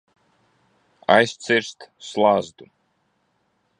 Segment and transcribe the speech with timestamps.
[1.15, 2.65] Aizcirst slazdu.